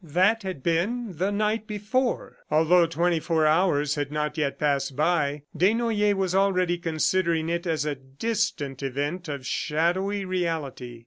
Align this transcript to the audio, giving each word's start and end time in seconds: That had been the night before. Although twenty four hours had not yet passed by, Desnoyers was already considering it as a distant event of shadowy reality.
That 0.03 0.41
had 0.41 0.63
been 0.63 1.17
the 1.19 1.31
night 1.31 1.67
before. 1.67 2.37
Although 2.49 2.87
twenty 2.87 3.19
four 3.19 3.45
hours 3.45 3.93
had 3.93 4.11
not 4.11 4.35
yet 4.35 4.57
passed 4.57 4.95
by, 4.95 5.43
Desnoyers 5.55 6.15
was 6.15 6.33
already 6.33 6.79
considering 6.79 7.49
it 7.49 7.67
as 7.67 7.85
a 7.85 7.93
distant 7.93 8.81
event 8.81 9.27
of 9.27 9.45
shadowy 9.45 10.25
reality. 10.25 10.99